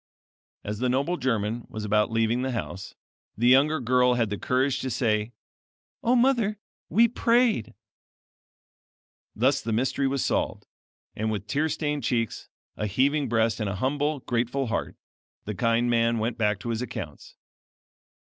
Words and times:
As 0.63 0.79
the 0.79 0.89
noble 0.89 1.15
German 1.15 1.67
was 1.69 1.85
about 1.85 2.09
leaving 2.09 2.41
the 2.41 2.53
house, 2.53 2.95
the 3.37 3.47
younger 3.49 3.79
girl 3.79 4.15
had 4.15 4.31
the 4.31 4.37
courage 4.39 4.79
to 4.79 4.89
say: 4.89 5.31
"O 6.01 6.15
mother, 6.15 6.57
we 6.89 7.07
prayed." 7.07 7.75
Thus 9.35 9.61
the 9.61 9.71
mystery 9.71 10.07
was 10.07 10.25
solved, 10.25 10.65
and 11.15 11.29
with 11.29 11.45
tear 11.45 11.69
stained 11.69 12.03
cheeks, 12.03 12.49
a 12.75 12.87
heaving 12.87 13.29
breast, 13.29 13.59
and 13.59 13.69
a 13.69 13.75
humble, 13.75 14.21
grateful 14.21 14.65
heart, 14.65 14.95
the 15.45 15.53
kind 15.53 15.87
man 15.87 16.17
went 16.17 16.35
back 16.35 16.57
to 16.61 16.69
his 16.69 16.81
accounts. 16.81 17.35